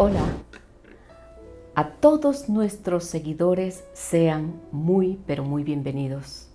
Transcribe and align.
Hola, 0.00 0.22
a 1.74 1.88
todos 1.88 2.48
nuestros 2.48 3.02
seguidores 3.02 3.82
sean 3.94 4.60
muy, 4.70 5.18
pero 5.26 5.42
muy 5.42 5.64
bienvenidos. 5.64 6.46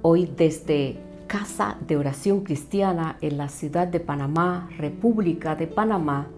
Hoy 0.00 0.30
desde 0.36 0.96
Casa 1.26 1.76
de 1.88 1.96
Oración 1.96 2.44
Cristiana 2.44 3.18
en 3.20 3.36
la 3.36 3.48
ciudad 3.48 3.88
de 3.88 3.98
Panamá, 3.98 4.70
República 4.78 5.56
de 5.56 5.66
Panamá, 5.66 6.28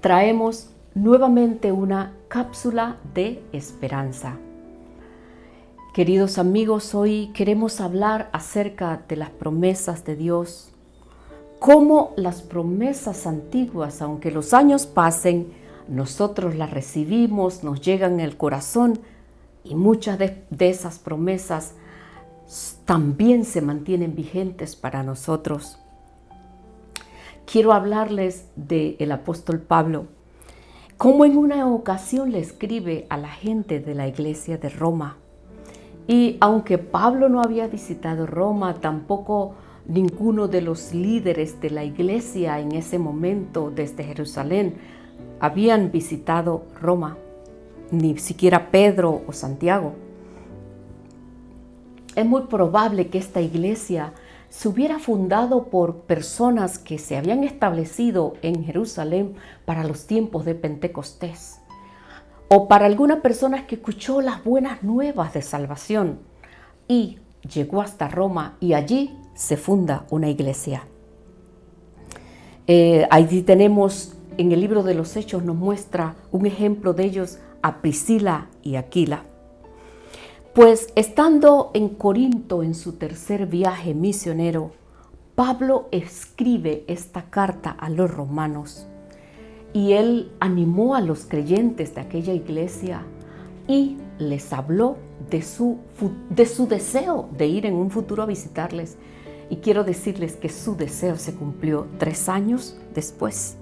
traemos 0.00 0.70
nuevamente 0.94 1.72
una 1.72 2.12
cápsula 2.28 2.98
de 3.14 3.42
esperanza. 3.50 4.38
Queridos 5.92 6.38
amigos, 6.38 6.94
hoy 6.94 7.32
queremos 7.34 7.80
hablar 7.80 8.30
acerca 8.32 9.02
de 9.08 9.16
las 9.16 9.30
promesas 9.30 10.04
de 10.04 10.14
Dios 10.14 10.71
cómo 11.62 12.12
las 12.16 12.42
promesas 12.42 13.24
antiguas, 13.24 14.02
aunque 14.02 14.32
los 14.32 14.52
años 14.52 14.86
pasen, 14.86 15.52
nosotros 15.86 16.56
las 16.56 16.72
recibimos, 16.72 17.62
nos 17.62 17.80
llegan 17.80 18.18
el 18.18 18.36
corazón 18.36 18.98
y 19.62 19.76
muchas 19.76 20.18
de, 20.18 20.42
esas 20.58 20.98
promesas 20.98 21.74
también 22.84 23.44
se 23.44 23.60
mantienen 23.62 24.16
vigentes 24.16 24.74
para 24.74 25.04
nosotros. 25.04 25.78
Quiero 27.46 27.72
hablarles 27.72 28.46
del 28.56 29.12
apóstol 29.12 29.60
Pablo, 29.60 30.06
cómo 30.96 31.24
en 31.24 31.38
una 31.38 31.68
ocasión 31.68 32.32
le 32.32 32.40
escribe 32.40 33.06
a 33.08 33.16
la 33.18 33.28
gente 33.28 33.78
de 33.78 33.94
la 33.94 34.08
iglesia 34.08 34.58
de 34.58 34.68
Roma. 34.68 35.16
Y 36.08 36.38
aunque 36.40 36.78
Pablo 36.78 37.28
no 37.28 37.40
había 37.40 37.68
visitado 37.68 38.26
Roma, 38.26 38.80
tampoco 38.80 39.54
Ninguno 39.86 40.46
de 40.46 40.62
los 40.62 40.94
líderes 40.94 41.60
de 41.60 41.70
la 41.70 41.84
iglesia 41.84 42.60
en 42.60 42.72
ese 42.72 42.98
momento 42.98 43.72
desde 43.74 44.04
Jerusalén 44.04 44.76
habían 45.40 45.90
visitado 45.90 46.66
Roma, 46.80 47.16
ni 47.90 48.16
siquiera 48.18 48.70
Pedro 48.70 49.22
o 49.26 49.32
Santiago. 49.32 49.94
Es 52.14 52.24
muy 52.24 52.42
probable 52.42 53.08
que 53.08 53.18
esta 53.18 53.40
iglesia 53.40 54.12
se 54.50 54.68
hubiera 54.68 54.98
fundado 54.98 55.64
por 55.68 56.02
personas 56.02 56.78
que 56.78 56.98
se 56.98 57.16
habían 57.16 57.42
establecido 57.42 58.34
en 58.42 58.64
Jerusalén 58.64 59.34
para 59.64 59.82
los 59.82 60.06
tiempos 60.06 60.44
de 60.44 60.54
Pentecostés, 60.54 61.58
o 62.48 62.68
para 62.68 62.84
alguna 62.84 63.22
persona 63.22 63.66
que 63.66 63.76
escuchó 63.76 64.20
las 64.20 64.44
buenas 64.44 64.82
nuevas 64.82 65.32
de 65.32 65.40
salvación 65.40 66.18
y 66.86 67.18
llegó 67.50 67.80
hasta 67.80 68.08
Roma 68.08 68.58
y 68.60 68.74
allí 68.74 69.16
se 69.34 69.56
funda 69.56 70.06
una 70.10 70.28
iglesia. 70.28 70.86
Eh, 72.66 73.06
ahí 73.10 73.42
tenemos 73.42 74.14
en 74.38 74.52
el 74.52 74.60
libro 74.60 74.82
de 74.82 74.94
los 74.94 75.16
Hechos, 75.16 75.44
nos 75.44 75.56
muestra 75.56 76.16
un 76.30 76.46
ejemplo 76.46 76.94
de 76.94 77.04
ellos 77.04 77.38
a 77.62 77.82
Priscila 77.82 78.48
y 78.62 78.76
Aquila. 78.76 79.24
Pues 80.54 80.92
estando 80.96 81.70
en 81.74 81.88
Corinto 81.88 82.62
en 82.62 82.74
su 82.74 82.92
tercer 82.92 83.46
viaje 83.46 83.94
misionero, 83.94 84.72
Pablo 85.34 85.88
escribe 85.92 86.84
esta 86.88 87.30
carta 87.30 87.70
a 87.70 87.88
los 87.88 88.10
romanos 88.10 88.86
y 89.72 89.92
él 89.92 90.30
animó 90.40 90.94
a 90.94 91.00
los 91.00 91.24
creyentes 91.24 91.94
de 91.94 92.02
aquella 92.02 92.34
iglesia 92.34 93.02
y 93.66 93.96
les 94.18 94.52
habló 94.52 94.98
de 95.30 95.40
su, 95.40 95.78
de 96.28 96.44
su 96.44 96.68
deseo 96.68 97.30
de 97.36 97.46
ir 97.46 97.64
en 97.64 97.74
un 97.74 97.90
futuro 97.90 98.22
a 98.22 98.26
visitarles 98.26 98.98
y 99.52 99.56
quiero 99.56 99.84
decirles 99.84 100.36
que 100.36 100.48
su 100.48 100.76
deseo 100.76 101.18
se 101.18 101.34
cumplió 101.34 101.86
tres 101.98 102.30
años 102.30 102.74
después. 102.94 103.58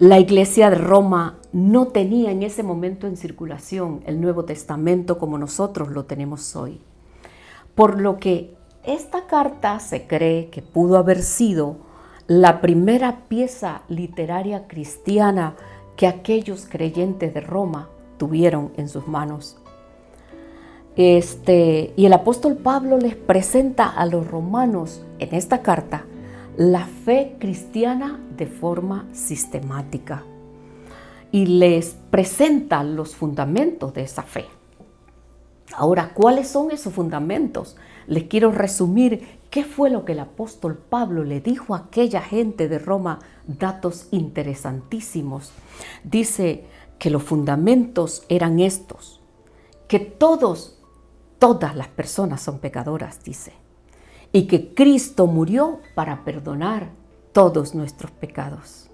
La 0.00 0.18
iglesia 0.18 0.70
de 0.70 0.76
Roma 0.76 1.38
no 1.52 1.86
tenía 1.86 2.32
en 2.32 2.42
ese 2.42 2.64
momento 2.64 3.06
en 3.06 3.16
circulación 3.16 4.02
el 4.04 4.20
Nuevo 4.20 4.44
Testamento 4.44 5.18
como 5.18 5.38
nosotros 5.38 5.90
lo 5.90 6.04
tenemos 6.06 6.56
hoy. 6.56 6.80
Por 7.76 8.00
lo 8.00 8.18
que 8.18 8.56
esta 8.82 9.28
carta 9.28 9.78
se 9.78 10.08
cree 10.08 10.50
que 10.50 10.62
pudo 10.62 10.96
haber 10.98 11.22
sido 11.22 11.76
la 12.26 12.60
primera 12.60 13.28
pieza 13.28 13.82
literaria 13.86 14.66
cristiana 14.66 15.54
que 15.94 16.08
aquellos 16.08 16.66
creyentes 16.68 17.34
de 17.34 17.40
Roma 17.40 17.88
tuvieron 18.18 18.72
en 18.76 18.88
sus 18.88 19.06
manos. 19.06 19.61
Este, 20.96 21.94
y 21.96 22.04
el 22.04 22.12
apóstol 22.12 22.56
Pablo 22.56 22.98
les 22.98 23.16
presenta 23.16 23.88
a 23.88 24.04
los 24.04 24.26
romanos 24.26 25.02
en 25.18 25.34
esta 25.34 25.62
carta 25.62 26.04
la 26.56 26.86
fe 26.86 27.36
cristiana 27.38 28.20
de 28.36 28.46
forma 28.46 29.06
sistemática 29.12 30.22
y 31.30 31.46
les 31.46 31.96
presenta 32.10 32.84
los 32.84 33.16
fundamentos 33.16 33.94
de 33.94 34.02
esa 34.02 34.22
fe. 34.22 34.44
Ahora, 35.74 36.12
¿cuáles 36.12 36.48
son 36.48 36.70
esos 36.70 36.92
fundamentos? 36.92 37.76
Les 38.06 38.24
quiero 38.24 38.52
resumir 38.52 39.40
qué 39.48 39.64
fue 39.64 39.88
lo 39.88 40.04
que 40.04 40.12
el 40.12 40.20
apóstol 40.20 40.76
Pablo 40.76 41.24
le 41.24 41.40
dijo 41.40 41.74
a 41.74 41.78
aquella 41.78 42.20
gente 42.20 42.68
de 42.68 42.78
Roma, 42.78 43.20
datos 43.46 44.08
interesantísimos. 44.10 45.52
Dice 46.04 46.66
que 46.98 47.08
los 47.08 47.22
fundamentos 47.22 48.24
eran 48.28 48.60
estos, 48.60 49.20
que 49.88 49.98
todos 49.98 50.81
todas 51.42 51.74
las 51.74 51.88
personas 51.88 52.40
son 52.40 52.60
pecadoras, 52.60 53.24
dice, 53.24 53.52
y 54.30 54.46
que 54.46 54.74
Cristo 54.74 55.26
murió 55.26 55.80
para 55.96 56.22
perdonar 56.22 56.90
todos 57.32 57.74
nuestros 57.74 58.12
pecados, 58.12 58.88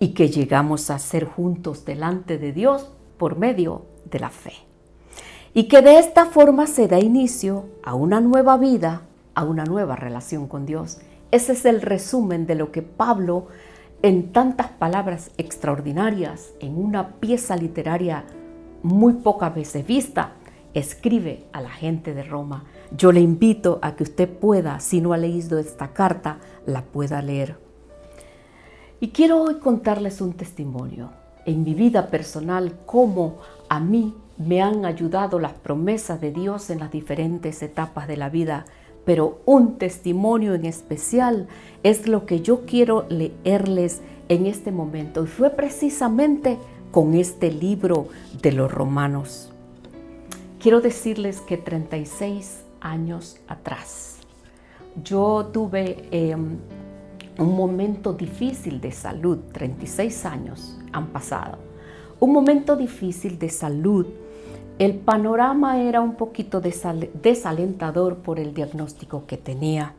y 0.00 0.08
que 0.08 0.28
llegamos 0.28 0.90
a 0.90 0.98
ser 0.98 1.26
juntos 1.26 1.84
delante 1.84 2.38
de 2.38 2.50
Dios 2.52 2.90
por 3.18 3.38
medio 3.38 3.86
de 4.10 4.18
la 4.18 4.30
fe. 4.30 4.54
Y 5.54 5.68
que 5.68 5.80
de 5.80 6.00
esta 6.00 6.26
forma 6.26 6.66
se 6.66 6.88
da 6.88 6.98
inicio 6.98 7.66
a 7.84 7.94
una 7.94 8.20
nueva 8.20 8.56
vida, 8.56 9.02
a 9.36 9.44
una 9.44 9.64
nueva 9.64 9.94
relación 9.94 10.48
con 10.48 10.66
Dios. 10.66 10.98
Ese 11.30 11.52
es 11.52 11.64
el 11.64 11.82
resumen 11.82 12.48
de 12.48 12.56
lo 12.56 12.72
que 12.72 12.82
Pablo, 12.82 13.46
en 14.02 14.32
tantas 14.32 14.70
palabras 14.70 15.30
extraordinarias, 15.38 16.50
en 16.58 16.78
una 16.78 17.12
pieza 17.20 17.54
literaria 17.54 18.24
muy 18.82 19.12
pocas 19.12 19.54
veces 19.54 19.86
vista, 19.86 20.32
escribe 20.76 21.44
a 21.52 21.62
la 21.62 21.70
gente 21.70 22.12
de 22.12 22.22
Roma. 22.22 22.64
Yo 22.94 23.10
le 23.10 23.20
invito 23.20 23.78
a 23.80 23.96
que 23.96 24.02
usted 24.02 24.28
pueda, 24.28 24.78
si 24.78 25.00
no 25.00 25.14
ha 25.14 25.16
leído 25.16 25.58
esta 25.58 25.94
carta, 25.94 26.38
la 26.66 26.82
pueda 26.82 27.22
leer. 27.22 27.56
Y 29.00 29.08
quiero 29.08 29.42
hoy 29.42 29.54
contarles 29.54 30.20
un 30.20 30.34
testimonio 30.34 31.10
en 31.46 31.64
mi 31.64 31.74
vida 31.74 32.08
personal, 32.08 32.76
cómo 32.84 33.38
a 33.70 33.80
mí 33.80 34.14
me 34.36 34.60
han 34.60 34.84
ayudado 34.84 35.38
las 35.38 35.54
promesas 35.54 36.20
de 36.20 36.30
Dios 36.30 36.68
en 36.68 36.80
las 36.80 36.90
diferentes 36.90 37.62
etapas 37.62 38.06
de 38.06 38.18
la 38.18 38.28
vida, 38.28 38.66
pero 39.06 39.40
un 39.46 39.78
testimonio 39.78 40.54
en 40.54 40.66
especial 40.66 41.46
es 41.84 42.06
lo 42.06 42.26
que 42.26 42.42
yo 42.42 42.66
quiero 42.66 43.06
leerles 43.08 44.02
en 44.28 44.44
este 44.44 44.72
momento 44.72 45.24
y 45.24 45.26
fue 45.26 45.50
precisamente 45.50 46.58
con 46.90 47.14
este 47.14 47.50
libro 47.50 48.08
de 48.42 48.52
los 48.52 48.70
romanos. 48.70 49.52
Quiero 50.66 50.80
decirles 50.80 51.40
que 51.42 51.58
36 51.58 52.64
años 52.80 53.36
atrás 53.46 54.18
yo 55.00 55.46
tuve 55.52 56.08
em, 56.10 56.58
un 57.38 57.56
momento 57.56 58.12
difícil 58.12 58.80
de 58.80 58.90
salud, 58.90 59.38
36 59.52 60.24
años 60.24 60.76
han 60.92 61.06
pasado, 61.12 61.58
un 62.18 62.32
momento 62.32 62.74
difícil 62.74 63.38
de 63.38 63.48
salud. 63.48 64.08
El 64.80 64.96
panorama 64.96 65.80
era 65.80 66.00
un 66.00 66.16
poquito 66.16 66.60
desalentador 66.60 68.16
por 68.16 68.40
el 68.40 68.52
diagnóstico 68.52 69.24
que 69.24 69.36
tenía. 69.36 69.94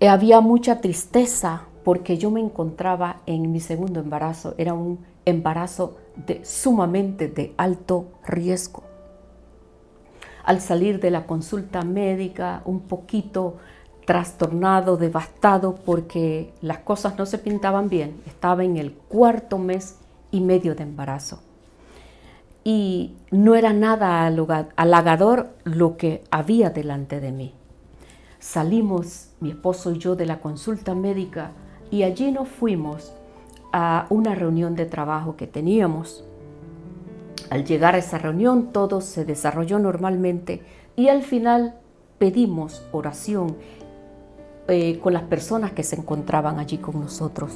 Había 0.00 0.40
mucha 0.40 0.80
tristeza 0.80 1.64
porque 1.84 2.16
yo 2.16 2.30
me 2.30 2.40
encontraba 2.40 3.20
en 3.26 3.52
mi 3.52 3.60
segundo 3.60 4.00
embarazo, 4.00 4.54
era 4.56 4.72
un 4.72 5.00
embarazo 5.26 5.98
de, 6.26 6.44
sumamente 6.44 7.28
de 7.28 7.54
alto 7.56 8.06
riesgo. 8.26 8.82
Al 10.44 10.60
salir 10.60 11.00
de 11.00 11.10
la 11.10 11.26
consulta 11.26 11.82
médica, 11.82 12.62
un 12.64 12.80
poquito 12.80 13.56
trastornado, 14.06 14.96
devastado, 14.96 15.74
porque 15.74 16.52
las 16.62 16.78
cosas 16.78 17.18
no 17.18 17.26
se 17.26 17.38
pintaban 17.38 17.88
bien. 17.88 18.20
Estaba 18.26 18.64
en 18.64 18.78
el 18.78 18.92
cuarto 18.92 19.58
mes 19.58 19.96
y 20.30 20.40
medio 20.40 20.74
de 20.74 20.84
embarazo. 20.84 21.40
Y 22.64 23.16
no 23.30 23.54
era 23.54 23.72
nada 23.72 24.26
halagador 24.76 25.50
lo 25.64 25.96
que 25.96 26.24
había 26.30 26.70
delante 26.70 27.20
de 27.20 27.32
mí. 27.32 27.54
Salimos, 28.40 29.30
mi 29.40 29.50
esposo 29.50 29.92
y 29.92 29.98
yo, 29.98 30.16
de 30.16 30.26
la 30.26 30.40
consulta 30.40 30.94
médica 30.94 31.52
y 31.90 32.02
allí 32.02 32.30
nos 32.30 32.48
fuimos 32.48 33.12
una 34.10 34.34
reunión 34.34 34.74
de 34.74 34.86
trabajo 34.86 35.36
que 35.36 35.46
teníamos. 35.46 36.24
Al 37.50 37.64
llegar 37.64 37.94
a 37.94 37.98
esa 37.98 38.18
reunión 38.18 38.72
todo 38.72 39.00
se 39.00 39.24
desarrolló 39.24 39.78
normalmente 39.78 40.62
y 40.96 41.08
al 41.08 41.22
final 41.22 41.74
pedimos 42.18 42.82
oración 42.92 43.56
eh, 44.68 44.98
con 44.98 45.12
las 45.12 45.22
personas 45.22 45.72
que 45.72 45.82
se 45.82 45.96
encontraban 45.96 46.58
allí 46.58 46.78
con 46.78 47.00
nosotros. 47.00 47.52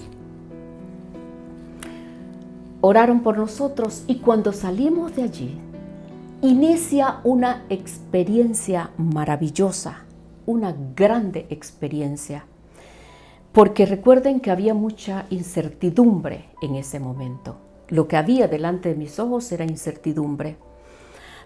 Oraron 2.80 3.20
por 3.20 3.38
nosotros 3.38 4.04
y 4.06 4.16
cuando 4.16 4.52
salimos 4.52 5.14
de 5.14 5.22
allí, 5.22 5.60
inicia 6.40 7.20
una 7.22 7.64
experiencia 7.68 8.90
maravillosa, 8.96 10.04
una 10.46 10.74
grande 10.96 11.46
experiencia. 11.50 12.44
Porque 13.52 13.84
recuerden 13.84 14.40
que 14.40 14.50
había 14.50 14.72
mucha 14.72 15.26
incertidumbre 15.28 16.48
en 16.62 16.74
ese 16.74 16.98
momento. 16.98 17.56
Lo 17.88 18.08
que 18.08 18.16
había 18.16 18.48
delante 18.48 18.88
de 18.88 18.94
mis 18.94 19.18
ojos 19.18 19.52
era 19.52 19.64
incertidumbre. 19.64 20.56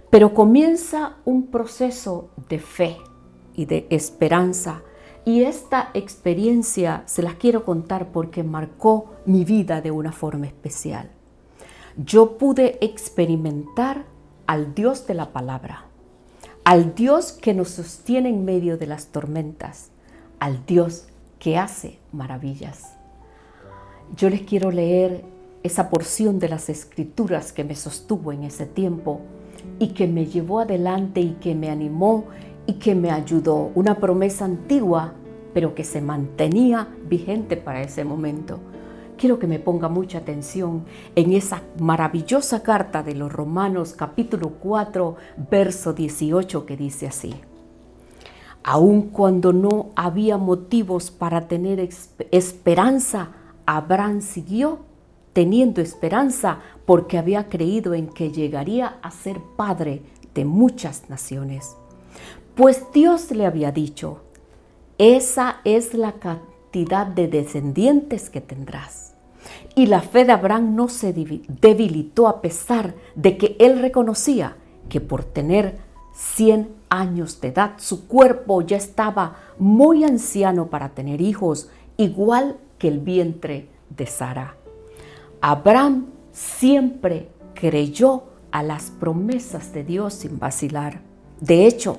Pero 0.08 0.32
comienza 0.32 1.16
un 1.24 1.48
proceso 1.48 2.30
de 2.48 2.60
fe 2.60 2.96
y 3.54 3.64
de 3.64 3.88
esperanza. 3.90 4.82
Y 5.24 5.42
esta 5.42 5.90
experiencia 5.94 7.02
se 7.06 7.22
las 7.22 7.34
quiero 7.34 7.64
contar 7.64 8.12
porque 8.12 8.44
marcó 8.44 9.16
mi 9.24 9.44
vida 9.44 9.80
de 9.80 9.90
una 9.90 10.12
forma 10.12 10.46
especial. 10.46 11.10
Yo 11.96 12.38
pude 12.38 12.78
experimentar 12.80 14.04
al 14.46 14.74
Dios 14.74 15.08
de 15.08 15.14
la 15.14 15.32
palabra, 15.32 15.86
al 16.62 16.94
Dios 16.94 17.32
que 17.32 17.54
nos 17.54 17.70
sostiene 17.70 18.28
en 18.28 18.44
medio 18.44 18.78
de 18.78 18.86
las 18.86 19.08
tormentas, 19.08 19.90
al 20.38 20.64
Dios 20.66 21.08
que 21.38 21.58
hace 21.58 21.98
maravillas. 22.12 22.96
Yo 24.16 24.30
les 24.30 24.42
quiero 24.42 24.70
leer 24.70 25.24
esa 25.62 25.90
porción 25.90 26.38
de 26.38 26.48
las 26.48 26.68
escrituras 26.68 27.52
que 27.52 27.64
me 27.64 27.74
sostuvo 27.74 28.32
en 28.32 28.44
ese 28.44 28.66
tiempo 28.66 29.20
y 29.78 29.88
que 29.88 30.06
me 30.06 30.26
llevó 30.26 30.60
adelante 30.60 31.20
y 31.20 31.32
que 31.40 31.54
me 31.54 31.70
animó 31.70 32.26
y 32.66 32.74
que 32.74 32.94
me 32.94 33.10
ayudó. 33.10 33.70
Una 33.74 33.96
promesa 33.98 34.44
antigua, 34.44 35.14
pero 35.52 35.74
que 35.74 35.84
se 35.84 36.00
mantenía 36.00 36.88
vigente 37.08 37.56
para 37.56 37.82
ese 37.82 38.04
momento. 38.04 38.60
Quiero 39.18 39.38
que 39.38 39.46
me 39.46 39.58
ponga 39.58 39.88
mucha 39.88 40.18
atención 40.18 40.84
en 41.14 41.32
esa 41.32 41.62
maravillosa 41.80 42.62
carta 42.62 43.02
de 43.02 43.14
los 43.14 43.32
Romanos 43.32 43.94
capítulo 43.96 44.50
4, 44.60 45.16
verso 45.50 45.94
18 45.94 46.66
que 46.66 46.76
dice 46.76 47.06
así. 47.06 47.34
Aun 48.68 49.10
cuando 49.10 49.52
no 49.52 49.90
había 49.94 50.38
motivos 50.38 51.12
para 51.12 51.46
tener 51.46 51.88
esperanza, 52.32 53.30
Abraham 53.64 54.22
siguió 54.22 54.80
teniendo 55.32 55.80
esperanza 55.80 56.58
porque 56.84 57.16
había 57.16 57.48
creído 57.48 57.94
en 57.94 58.08
que 58.08 58.32
llegaría 58.32 58.98
a 59.02 59.12
ser 59.12 59.40
padre 59.56 60.02
de 60.34 60.44
muchas 60.44 61.08
naciones. 61.08 61.76
Pues 62.56 62.86
Dios 62.92 63.30
le 63.30 63.46
había 63.46 63.70
dicho, 63.70 64.22
esa 64.98 65.60
es 65.62 65.94
la 65.94 66.14
cantidad 66.14 67.06
de 67.06 67.28
descendientes 67.28 68.30
que 68.30 68.40
tendrás. 68.40 69.14
Y 69.76 69.86
la 69.86 70.00
fe 70.00 70.24
de 70.24 70.32
Abraham 70.32 70.74
no 70.74 70.88
se 70.88 71.12
debilitó 71.12 72.26
a 72.26 72.40
pesar 72.40 72.96
de 73.14 73.38
que 73.38 73.54
él 73.60 73.78
reconocía 73.78 74.56
que 74.88 75.00
por 75.00 75.22
tener 75.22 75.78
100 76.14 76.75
años 76.88 77.40
de 77.40 77.48
edad 77.48 77.74
su 77.78 78.06
cuerpo 78.06 78.62
ya 78.62 78.76
estaba 78.76 79.36
muy 79.58 80.04
anciano 80.04 80.66
para 80.66 80.90
tener 80.90 81.20
hijos, 81.20 81.68
igual 81.96 82.56
que 82.78 82.88
el 82.88 83.00
vientre 83.00 83.68
de 83.90 84.06
Sara. 84.06 84.56
Abraham 85.40 86.06
siempre 86.32 87.28
creyó 87.54 88.24
a 88.50 88.62
las 88.62 88.90
promesas 88.90 89.72
de 89.72 89.84
Dios 89.84 90.14
sin 90.14 90.38
vacilar. 90.38 91.00
De 91.40 91.66
hecho, 91.66 91.98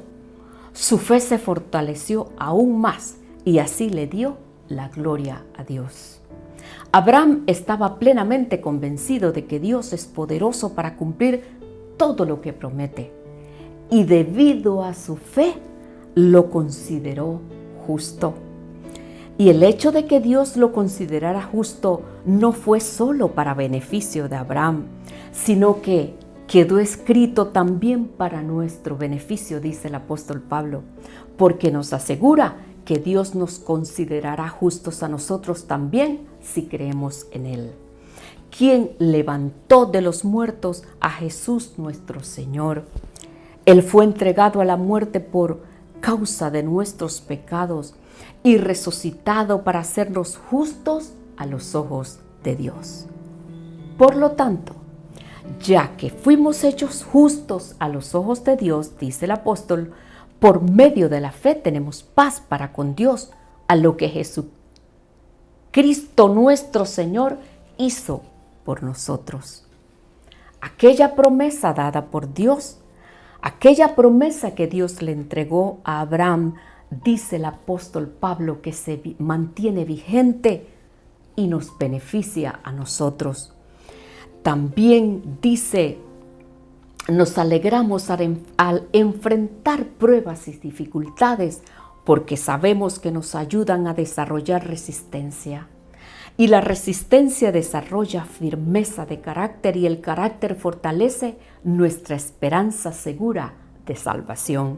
su 0.74 0.98
fe 0.98 1.20
se 1.20 1.38
fortaleció 1.38 2.30
aún 2.38 2.80
más 2.80 3.18
y 3.46 3.60
así 3.60 3.90
le 3.90 4.08
dio 4.08 4.38
la 4.68 4.90
gloria 4.90 5.44
a 5.56 5.64
Dios. 5.64 6.22
Abraham 6.92 7.44
estaba 7.48 8.00
plenamente 8.00 8.62
convencido 8.62 9.32
de 9.32 9.46
que 9.46 9.60
Dios 9.60 9.94
es 9.94 10.06
poderoso 10.06 10.74
para 10.74 10.96
cumplir 10.96 11.44
todo 11.98 12.26
lo 12.26 12.42
que 12.42 12.54
promete 12.54 13.17
y 13.90 14.04
debido 14.04 14.84
a 14.84 14.94
su 14.94 15.16
fe 15.16 15.54
lo 16.16 16.50
consideró 16.50 17.42
justo. 17.86 18.34
Y 19.38 19.50
el 19.50 19.62
hecho 19.62 19.92
de 19.92 20.06
que 20.06 20.20
Dios 20.20 20.58
lo 20.58 20.72
considerara 20.72 21.44
justo 21.44 22.02
no 22.26 22.54
fue 22.54 22.80
solo 22.80 23.34
para 23.34 23.54
beneficio 23.54 24.28
de 24.28 24.36
Abraham, 24.36 24.86
sino 25.32 25.82
que 25.82 26.16
quedó 26.48 26.80
escrito 26.80 27.48
también 27.48 28.06
para 28.06 28.42
nuestro 28.42 28.98
beneficio, 28.98 29.60
dice 29.60 29.90
el 29.90 29.96
apóstol 29.96 30.42
Pablo, 30.42 30.82
porque 31.38 31.72
nos 31.72 31.94
asegura 31.94 32.56
que 32.84 32.98
Dios 32.98 33.36
nos 33.36 33.60
considerará 33.60 34.48
justos 34.48 35.04
a 35.04 35.10
nosotros 35.10 35.66
también 35.66 36.22
si 36.42 36.64
creemos 36.64 37.28
en 37.32 37.46
Él. 37.46 37.72
Quien 38.58 38.92
levantó 38.98 39.86
de 39.86 40.02
los 40.02 40.24
muertos 40.24 40.84
a 41.02 41.10
Jesús 41.10 41.74
nuestro 41.78 42.24
Señor. 42.24 42.86
Él 43.68 43.84
fue 43.84 44.04
entregado 44.06 44.62
a 44.62 44.66
la 44.66 44.78
muerte 44.78 45.20
por 45.20 45.62
causa 46.00 46.50
de 46.50 46.64
nuestros 46.64 47.20
pecados 47.20 47.96
y 48.42 48.58
resucitado 48.58 49.66
para 49.66 49.80
hacernos 49.80 50.38
justos 50.38 51.12
a 51.36 51.46
los 51.46 51.76
ojos 51.76 52.20
de 52.46 52.56
Dios. 52.56 53.08
Por 53.98 54.16
lo 54.16 54.32
tanto, 54.32 54.72
ya 55.62 55.98
que 55.98 56.10
fuimos 56.10 56.64
hechos 56.64 57.04
justos 57.04 57.76
a 57.80 57.90
los 57.90 58.16
ojos 58.16 58.46
de 58.46 58.56
Dios, 58.56 58.98
dice 59.00 59.26
el 59.26 59.32
apóstol, 59.32 59.92
por 60.40 60.62
medio 60.62 61.10
de 61.10 61.20
la 61.20 61.34
fe 61.34 61.54
tenemos 61.54 62.04
paz 62.04 62.40
para 62.40 62.72
con 62.72 62.96
Dios, 62.96 63.32
a 63.68 63.76
lo 63.76 63.98
que 63.98 64.08
Jesucristo 64.08 64.54
nuestro 66.30 66.86
Señor 66.86 67.38
hizo 67.78 68.22
por 68.64 68.82
nosotros. 68.82 69.66
Aquella 70.62 71.16
promesa 71.16 71.74
dada 71.74 72.06
por 72.06 72.34
Dios, 72.34 72.78
aquella 73.42 73.96
promesa 73.96 74.56
que 74.56 74.68
Dios 74.68 75.02
le 75.02 75.12
entregó 75.12 75.80
a 75.84 76.02
Abraham 76.02 76.56
dice 77.04 77.38
el 77.38 77.46
apóstol 77.46 78.08
Pablo 78.08 78.62
que 78.62 78.74
se 78.74 79.02
mantiene 79.20 79.86
vigente 79.86 80.68
y 81.36 81.48
nos 81.48 81.78
beneficia 81.78 82.60
a 82.64 82.72
nosotros. 82.72 83.54
También 84.44 85.40
dice, 85.42 85.98
nos 87.10 87.38
alegramos 87.38 88.10
al, 88.10 88.88
enfrentar 88.94 89.86
pruebas 89.86 90.48
y 90.48 90.54
dificultades 90.54 91.64
porque 92.06 92.38
sabemos 92.38 93.00
que 93.00 93.12
nos 93.12 93.36
ayudan 93.36 93.88
a 93.88 93.94
desarrollar 93.94 94.66
resistencia. 94.68 95.68
Y 96.40 96.48
la 96.48 96.62
resistencia 96.62 97.52
desarrolla 97.52 98.24
firmeza 98.24 99.08
de 99.08 99.20
carácter 99.22 99.76
y 99.76 99.88
el 99.88 100.02
carácter 100.02 100.56
fortalece 100.56 101.40
nuestra 101.64 102.16
esperanza 102.16 102.92
segura 102.92 103.56
de 103.88 103.96
salvación. 103.96 104.78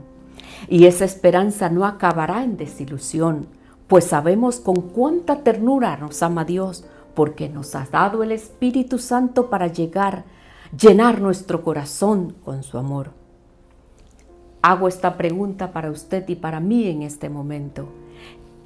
Y 0.70 0.86
esa 0.86 1.04
esperanza 1.04 1.70
no 1.70 1.86
acabará 1.86 2.46
en 2.46 2.56
desilusión, 2.56 3.48
pues 3.88 4.06
sabemos 4.06 4.62
con 4.62 4.75
cuánta 4.75 5.44
ternura 5.44 5.98
nos 5.98 6.24
ama 6.24 6.46
Dios, 6.46 6.86
porque 7.13 7.50
nos 7.50 7.75
ha 7.75 7.86
dado 7.92 8.24
el 8.24 8.32
Espíritu 8.32 8.98
Santo 8.98 9.50
para 9.50 9.68
llegar, 9.68 10.24
llenar 10.80 11.20
nuestro 11.20 11.62
corazón 11.63 12.36
con 12.46 12.63
su 12.63 12.78
amor. 12.78 13.12
Hago 14.62 14.88
esta 14.88 15.18
pregunta 15.18 15.74
para 15.74 15.92
usted 15.92 16.28
y 16.30 16.36
para 16.36 16.62
mí 16.62 16.88
en 16.88 17.01
este 17.01 17.28
momento. 17.30 17.89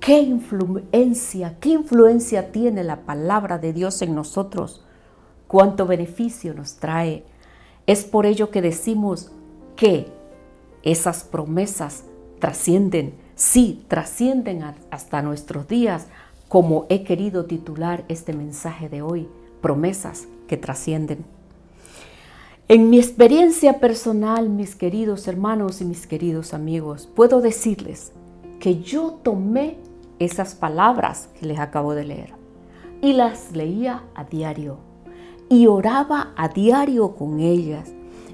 ¿Qué 0.03 0.19
influencia, 0.19 1.55
qué 1.61 1.69
influencia 1.69 2.51
tiene 2.51 2.83
la 2.83 3.05
palabra 3.05 3.57
de 3.57 3.71
Dios 3.71 4.01
en 4.01 4.13
nosotros? 4.13 4.83
¿Cuánto 5.47 5.87
beneficio 5.87 6.53
nos 6.53 6.75
trae? 6.75 7.23
Es 7.87 8.03
por 8.03 8.25
ello 8.25 8.51
que 8.51 8.61
decimos 8.61 9.31
que 9.77 10.07
esas 10.83 11.23
promesas 11.23 12.03
trascienden, 12.39 13.13
sí, 13.35 13.85
trascienden 13.87 14.65
hasta 14.91 15.21
nuestros 15.21 15.69
días, 15.69 16.07
como 16.49 16.85
he 16.89 17.05
querido 17.05 17.45
titular 17.45 18.03
este 18.09 18.33
mensaje 18.33 18.89
de 18.89 19.01
hoy, 19.01 19.29
promesas 19.61 20.27
que 20.49 20.57
trascienden. 20.57 21.23
En 22.67 22.89
mi 22.89 22.97
experiencia 22.97 23.79
personal, 23.79 24.49
mis 24.49 24.75
queridos 24.75 25.29
hermanos 25.29 25.79
y 25.79 25.85
mis 25.85 26.07
queridos 26.07 26.53
amigos, 26.53 27.07
puedo 27.15 27.39
decirles 27.39 28.11
que 28.59 28.81
yo 28.81 29.19
tomé 29.23 29.77
esas 30.25 30.55
palabras 30.55 31.29
que 31.39 31.45
les 31.45 31.59
acabo 31.59 31.95
de 31.95 32.05
leer 32.05 32.33
y 33.01 33.13
las 33.13 33.51
leía 33.53 34.03
a 34.15 34.23
diario 34.23 34.77
y 35.49 35.67
oraba 35.67 36.33
a 36.35 36.47
diario 36.47 37.15
con 37.15 37.39
ellas 37.39 37.91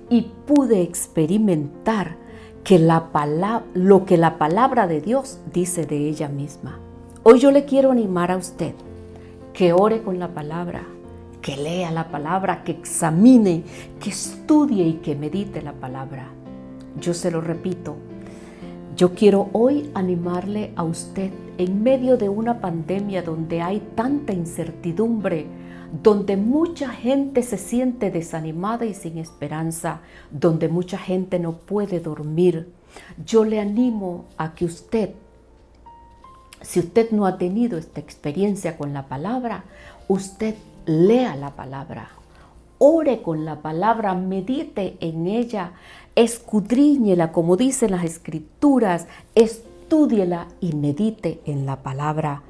y 0.10 0.32
pude 0.46 0.82
experimentar 0.82 2.18
que 2.64 2.80
la 2.80 3.12
palabra, 3.12 3.66
lo 3.74 4.06
que 4.06 4.18
la 4.18 4.38
palabra 4.38 4.88
de 4.88 5.02
Dios 5.02 5.40
dice 5.54 5.86
de 5.86 6.08
ella 6.08 6.30
misma. 6.30 6.80
Hoy 7.24 7.40
yo 7.40 7.52
le 7.52 7.66
quiero 7.66 7.92
animar 7.92 8.32
a 8.32 8.38
usted 8.38 8.74
que 9.54 9.74
ore 9.74 10.04
con 10.04 10.20
la 10.20 10.30
palabra, 10.30 10.84
que 11.42 11.58
lea 11.58 11.92
la 11.92 12.10
palabra, 12.10 12.64
que 12.64 12.72
examine, 12.72 13.64
que 14.00 14.10
estudie 14.10 14.86
y 14.86 14.94
que 14.94 15.16
medite 15.16 15.62
la 15.62 15.74
palabra. 15.74 16.30
Yo 17.00 17.14
se 17.14 17.32
lo 17.32 17.42
repito, 17.42 17.96
Yo 18.96 19.16
quiero 19.16 19.50
hoy 19.54 19.90
animarle 19.94 20.74
a 20.76 20.84
usted 20.84 21.32
en 21.60 21.84
medio 21.84 22.16
de 22.16 22.30
una 22.30 22.62
pandemia 22.62 23.22
donde 23.22 23.62
hay 23.62 23.82
tanta 23.94 24.32
incertidumbre, 24.32 25.46
donde 26.02 26.38
mucha 26.38 26.88
gente 26.88 27.44
se 27.44 27.58
siente 27.58 28.12
desanimada 28.12 28.86
y 28.86 28.94
sin 28.94 29.18
esperanza, 29.18 30.00
donde 30.32 30.70
mucha 30.70 30.98
gente 30.98 31.38
no 31.38 31.58
puede 31.58 32.00
dormir. 32.00 32.72
Yo 33.26 33.44
le 33.44 33.60
animo 33.60 34.24
a 34.38 34.54
que 34.56 34.64
usted, 34.64 35.10
si 36.62 36.80
usted 36.80 37.12
no 37.12 37.26
ha 37.26 37.38
tenido 37.38 37.78
esta 37.78 38.00
experiencia 38.00 38.78
con 38.78 38.94
la 38.94 39.08
palabra, 39.08 39.66
usted 40.08 40.56
lea 40.86 41.36
la 41.36 41.58
palabra, 41.58 42.08
ore 42.78 43.22
con 43.22 43.44
la 43.44 43.62
palabra, 43.62 44.14
medite 44.14 44.96
en 45.02 45.28
ella, 45.28 45.74
escudriñela 46.16 47.34
como 47.34 47.58
dicen 47.58 47.92
las 47.92 48.06
escrituras, 48.06 49.08
estúdiela 49.90 50.48
y 50.62 50.74
medite 50.74 51.42
en 51.46 51.66
la 51.66 51.82
palabra. 51.82 52.44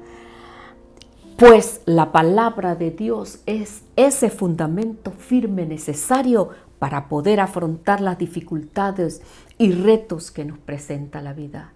Pues 1.38 1.80
la 1.86 2.12
palabra 2.12 2.74
de 2.74 2.90
Dios 2.90 3.40
es 3.46 3.84
ese 3.96 4.28
fundamento 4.28 5.10
firme 5.10 5.64
necesario 5.64 6.50
para 6.78 7.08
poder 7.08 7.40
afrontar 7.40 8.02
las 8.02 8.18
dificultades 8.18 9.22
y 9.56 9.72
retos 9.72 10.30
que 10.30 10.44
nos 10.44 10.58
presenta 10.58 11.22
la 11.22 11.32
vida. 11.32 11.72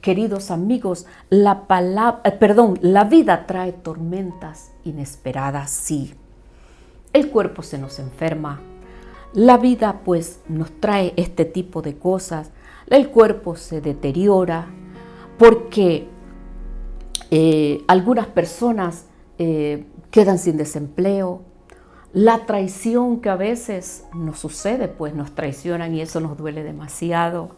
Queridos 0.00 0.52
amigos, 0.52 1.06
la 1.30 1.66
palabra, 1.66 2.20
eh, 2.24 2.30
perdón, 2.30 2.78
la 2.80 3.02
vida 3.02 3.48
trae 3.48 3.72
tormentas 3.72 4.70
inesperadas, 4.84 5.72
sí. 5.72 6.14
El 7.12 7.28
cuerpo 7.28 7.64
se 7.64 7.76
nos 7.76 7.98
enferma. 7.98 8.60
La 9.32 9.58
vida 9.58 10.02
pues 10.04 10.42
nos 10.46 10.70
trae 10.78 11.12
este 11.16 11.44
tipo 11.44 11.82
de 11.82 11.98
cosas. 11.98 12.52
El 12.86 13.08
cuerpo 13.08 13.56
se 13.56 13.80
deteriora 13.80 14.68
porque 15.42 16.06
eh, 17.32 17.82
algunas 17.88 18.28
personas 18.28 19.06
eh, 19.38 19.86
quedan 20.12 20.38
sin 20.38 20.56
desempleo. 20.56 21.42
La 22.12 22.46
traición 22.46 23.20
que 23.20 23.28
a 23.28 23.34
veces 23.34 24.04
nos 24.14 24.38
sucede, 24.38 24.86
pues 24.86 25.16
nos 25.16 25.34
traicionan 25.34 25.96
y 25.96 26.00
eso 26.00 26.20
nos 26.20 26.38
duele 26.38 26.62
demasiado 26.62 27.56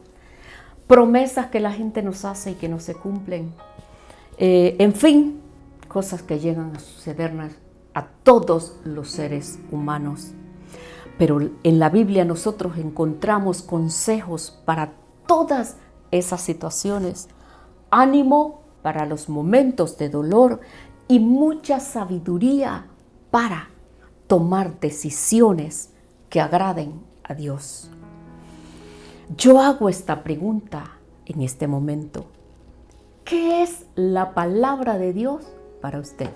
promesas 0.87 1.49
que 1.49 1.61
la 1.61 1.73
gente 1.73 2.03
nos 2.03 2.25
hace 2.25 2.53
y 2.53 2.55
que 2.55 2.71
no 2.71 2.81
se 2.81 2.95
cumplen. 2.95 3.53
Eh, 4.39 4.77
en 4.79 4.95
fin, 4.95 5.43
cosas 5.87 6.23
que 6.23 6.39
llegan 6.39 6.75
a 6.75 6.81
sucedernos 6.81 7.53
a 7.93 8.07
todos 8.23 8.79
los 8.85 9.11
seres 9.11 9.59
humanos. 9.71 10.31
Pero 11.19 11.51
en 11.63 11.79
la 11.79 11.91
Biblia 11.91 12.25
nosotros 12.25 12.79
encontramos 12.79 13.61
consejos 13.61 14.59
para 14.65 14.95
todas 15.27 15.77
esas 16.11 16.41
situaciones, 16.41 17.29
ánimo 18.01 18.61
para 18.83 19.07
los 19.07 19.29
momentos 19.29 19.97
de 19.99 20.09
dolor 20.09 20.61
y 21.09 21.21
mucha 21.21 21.81
sabiduría 21.81 22.87
para 23.31 23.71
tomar 24.27 24.81
decisiones 24.81 25.91
que 26.29 26.41
agraden 26.41 27.01
a 27.23 27.35
Dios. 27.35 27.91
Yo 29.37 29.61
hago 29.61 29.89
esta 29.89 30.23
pregunta 30.23 30.99
en 31.25 31.41
este 31.41 31.67
momento. 31.67 32.27
¿Qué 33.25 33.63
es 33.63 33.87
la 33.95 34.35
palabra 34.35 34.99
de 34.99 35.13
Dios 35.13 35.47
para 35.81 35.99
usted? 35.99 36.31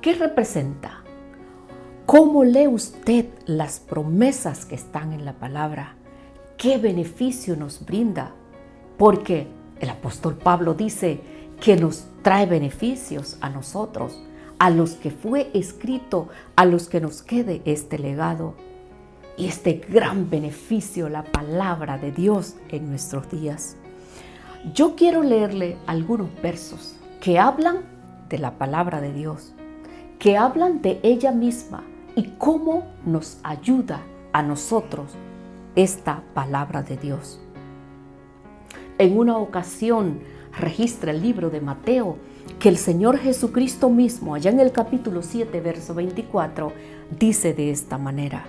¿Qué 0.00 0.14
representa? 0.14 1.02
¿Cómo 2.06 2.44
lee 2.44 2.68
usted 2.68 3.26
las 3.44 3.80
promesas 3.80 4.64
que 4.64 4.76
están 4.76 5.12
en 5.12 5.26
la 5.26 5.34
palabra? 5.34 5.96
¿Qué 6.56 6.78
beneficio 6.78 7.54
nos 7.54 7.84
brinda? 7.84 8.32
Porque 8.96 9.57
el 9.80 9.90
apóstol 9.90 10.36
Pablo 10.36 10.74
dice 10.74 11.20
que 11.60 11.76
nos 11.76 12.06
trae 12.22 12.46
beneficios 12.46 13.36
a 13.40 13.48
nosotros, 13.48 14.20
a 14.58 14.70
los 14.70 14.92
que 14.92 15.10
fue 15.10 15.50
escrito, 15.54 16.28
a 16.56 16.64
los 16.64 16.88
que 16.88 17.00
nos 17.00 17.22
quede 17.22 17.62
este 17.64 17.98
legado 17.98 18.54
y 19.36 19.46
este 19.46 19.74
gran 19.74 20.28
beneficio, 20.30 21.08
la 21.08 21.22
palabra 21.22 21.98
de 21.98 22.10
Dios 22.12 22.56
en 22.68 22.88
nuestros 22.88 23.30
días. 23.30 23.76
Yo 24.74 24.96
quiero 24.96 25.22
leerle 25.22 25.76
algunos 25.86 26.28
versos 26.42 26.96
que 27.20 27.38
hablan 27.38 27.78
de 28.28 28.38
la 28.38 28.58
palabra 28.58 29.00
de 29.00 29.12
Dios, 29.12 29.52
que 30.18 30.36
hablan 30.36 30.82
de 30.82 30.98
ella 31.02 31.30
misma 31.30 31.84
y 32.16 32.24
cómo 32.38 32.84
nos 33.06 33.38
ayuda 33.44 34.02
a 34.32 34.42
nosotros 34.42 35.12
esta 35.76 36.22
palabra 36.34 36.82
de 36.82 36.96
Dios. 36.96 37.40
En 38.98 39.16
una 39.16 39.38
ocasión 39.38 40.18
registra 40.58 41.12
el 41.12 41.22
libro 41.22 41.50
de 41.50 41.60
Mateo 41.60 42.16
que 42.58 42.68
el 42.68 42.76
Señor 42.76 43.18
Jesucristo 43.18 43.90
mismo, 43.90 44.34
allá 44.34 44.50
en 44.50 44.58
el 44.58 44.72
capítulo 44.72 45.22
7, 45.22 45.60
verso 45.60 45.94
24, 45.94 46.72
dice 47.16 47.54
de 47.54 47.70
esta 47.70 47.96
manera, 47.96 48.46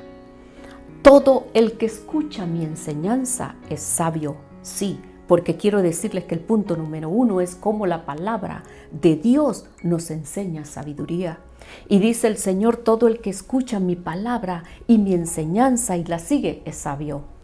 todo 1.03 1.49
el 1.53 1.73
que 1.73 1.85
escucha 1.85 2.47
mi 2.47 2.63
enseñanza 2.63 3.57
es 3.69 3.81
sabio, 3.81 4.37
sí, 4.63 4.99
porque 5.27 5.55
quiero 5.55 5.83
decirles 5.83 6.23
que 6.23 6.33
el 6.33 6.41
punto 6.41 6.75
número 6.75 7.09
uno 7.09 7.41
es 7.41 7.55
cómo 7.55 7.85
la 7.85 8.07
palabra 8.07 8.63
de 8.91 9.17
Dios 9.17 9.67
nos 9.83 10.09
enseña 10.09 10.65
sabiduría. 10.65 11.41
Y 11.87 11.99
dice 11.99 12.25
el 12.25 12.37
Señor, 12.37 12.77
todo 12.77 13.07
el 13.07 13.19
que 13.19 13.29
escucha 13.29 13.79
mi 13.79 13.95
palabra 13.95 14.63
y 14.87 14.97
mi 14.97 15.13
enseñanza 15.13 15.95
y 15.95 16.05
la 16.05 16.17
sigue 16.17 16.63
es 16.65 16.75
sabio. 16.77 17.38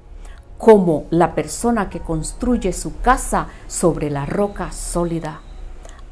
Como 0.65 1.05
la 1.11 1.35
persona 1.35 1.91
que 1.91 1.99
construye 1.99 2.73
su 2.73 2.99
casa 2.99 3.49
sobre 3.67 4.09
la 4.09 4.25
roca 4.25 4.71
sólida. 4.71 5.41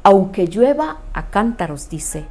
Aunque 0.04 0.46
llueva 0.46 0.98
a 1.12 1.28
cántaros, 1.30 1.90
dice, 1.90 2.26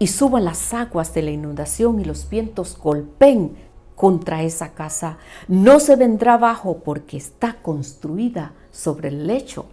y 0.00 0.08
suban 0.08 0.46
las 0.46 0.74
aguas 0.74 1.14
de 1.14 1.22
la 1.22 1.30
inundación 1.30 2.00
y 2.00 2.04
los 2.04 2.28
vientos 2.28 2.76
golpeen 2.76 3.56
contra 3.94 4.42
esa 4.42 4.70
casa. 4.70 5.18
No 5.46 5.78
se 5.78 5.94
vendrá 5.94 6.34
abajo 6.34 6.78
porque 6.84 7.16
está 7.16 7.62
construida 7.62 8.52
sobre 8.72 9.10
el 9.10 9.28
lecho 9.28 9.66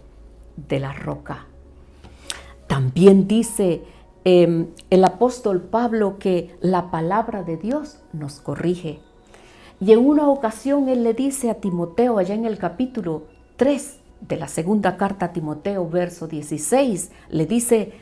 de 0.68 0.78
la 0.78 0.92
roca. 0.92 1.46
También 2.68 3.26
dice 3.26 3.82
em, 4.22 4.68
el 4.90 5.04
apóstol 5.04 5.62
Pablo 5.62 6.20
que 6.20 6.56
la 6.60 6.92
palabra 6.92 7.42
de 7.42 7.56
Dios 7.56 7.98
nos 8.12 8.38
corrige. 8.38 9.00
Y 9.80 9.92
en 9.92 10.00
una 10.00 10.28
ocasión 10.28 10.88
él 10.88 11.04
le 11.04 11.14
dice 11.14 11.50
a 11.50 11.54
Timoteo, 11.54 12.18
allá 12.18 12.34
en 12.34 12.46
el 12.46 12.58
capítulo 12.58 13.24
3 13.56 13.98
de 14.20 14.36
la 14.36 14.48
segunda 14.48 14.96
carta 14.96 15.26
a 15.26 15.32
Timoteo, 15.32 15.88
verso 15.88 16.26
16, 16.26 17.10
le 17.30 17.46
dice, 17.46 17.92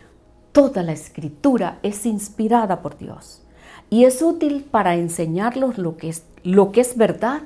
toda 0.53 0.83
la 0.83 0.93
escritura 0.93 1.79
es 1.83 2.07
inspirada 2.07 2.81
por 2.81 2.97
Dios 2.97 3.43
y 3.91 4.05
es 4.05 4.23
útil 4.23 4.65
para 4.65 4.95
enseñarlos 4.95 5.77
lo 5.77 5.97
que 5.97 6.09
es, 6.09 6.25
lo 6.43 6.73
que 6.73 6.81
es 6.81 6.97
verdad 6.97 7.43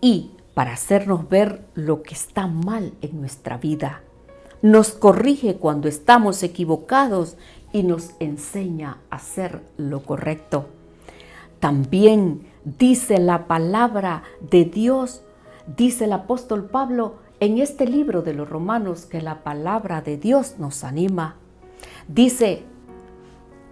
y 0.00 0.32
para 0.54 0.72
hacernos 0.72 1.28
ver 1.28 1.64
lo 1.74 2.02
que 2.02 2.14
está 2.14 2.46
mal 2.46 2.92
en 3.00 3.20
nuestra 3.20 3.56
vida. 3.56 4.02
Nos 4.62 4.92
corrige 4.92 5.56
cuando 5.56 5.88
estamos 5.88 6.42
equivocados 6.42 7.36
y 7.72 7.82
nos 7.82 8.10
enseña 8.20 8.98
a 9.10 9.16
hacer 9.16 9.62
lo 9.76 10.02
correcto. 10.02 10.66
También 11.60 12.46
dice 12.66 13.18
la 13.18 13.46
palabra 13.46 14.24
de 14.40 14.64
Dios, 14.64 15.22
dice 15.76 16.04
el 16.04 16.12
apóstol 16.12 16.64
Pablo 16.64 17.14
en 17.38 17.58
este 17.58 17.86
libro 17.86 18.22
de 18.22 18.34
los 18.34 18.48
romanos 18.48 19.06
que 19.06 19.22
la 19.22 19.42
palabra 19.44 20.02
de 20.02 20.16
Dios 20.16 20.56
nos 20.58 20.84
anima. 20.84 21.36
Dice, 22.08 22.64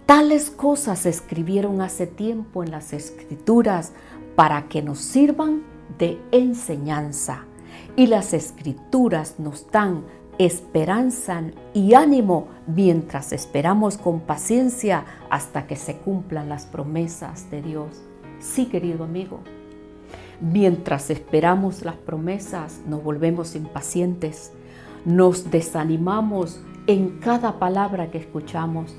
Tales 0.05 0.51
cosas 0.51 0.99
se 0.99 1.09
escribieron 1.09 1.81
hace 1.81 2.05
tiempo 2.05 2.63
en 2.63 2.69
las 2.69 2.93
escrituras 2.93 3.91
para 4.35 4.67
que 4.67 4.83
nos 4.83 4.99
sirvan 4.99 5.63
de 5.97 6.21
enseñanza. 6.31 7.45
Y 7.95 8.07
las 8.07 8.33
escrituras 8.33 9.39
nos 9.39 9.69
dan 9.71 10.03
esperanza 10.37 11.41
y 11.73 11.95
ánimo 11.95 12.47
mientras 12.67 13.33
esperamos 13.33 13.97
con 13.97 14.19
paciencia 14.19 15.05
hasta 15.29 15.65
que 15.65 15.75
se 15.75 15.97
cumplan 15.97 16.49
las 16.49 16.67
promesas 16.67 17.49
de 17.49 17.63
Dios. 17.63 18.03
Sí, 18.45 18.67
querido 18.67 19.03
amigo, 19.03 19.39
mientras 20.39 21.09
esperamos 21.09 21.83
las 21.83 21.95
promesas 21.95 22.81
nos 22.87 23.03
volvemos 23.03 23.55
impacientes, 23.55 24.51
nos 25.03 25.49
desanimamos 25.49 26.61
en 26.87 27.19
cada 27.19 27.59
palabra 27.59 28.11
que 28.11 28.19
escuchamos 28.19 28.95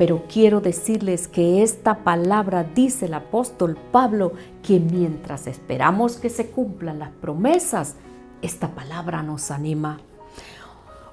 pero 0.00 0.24
quiero 0.32 0.62
decirles 0.62 1.28
que 1.28 1.62
esta 1.62 2.04
palabra 2.04 2.64
dice 2.64 3.04
el 3.04 3.12
apóstol 3.12 3.76
Pablo 3.92 4.32
que 4.62 4.80
mientras 4.80 5.46
esperamos 5.46 6.16
que 6.16 6.30
se 6.30 6.46
cumplan 6.46 6.98
las 6.98 7.10
promesas, 7.10 7.96
esta 8.40 8.74
palabra 8.74 9.22
nos 9.22 9.50
anima. 9.50 10.00